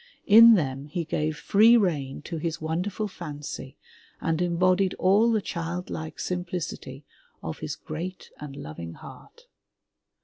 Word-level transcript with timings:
In 0.25 0.55
them 0.55 0.85
he 0.87 1.05
gave 1.05 1.37
free 1.37 1.77
rein 1.77 2.23
to 2.23 2.37
his 2.37 2.59
wonderful 2.59 3.07
fancy 3.07 3.77
and 4.19 4.41
embodied 4.41 4.95
all 4.95 5.31
the 5.31 5.43
childlike 5.43 6.19
simplicity 6.19 7.05
of 7.43 7.59
his 7.59 7.75
great 7.75 8.31
and 8.39 8.55
loving 8.55 8.93
heart. 8.93 9.41